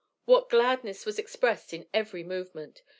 [0.25, 2.81] What gladness was expressed in every movement!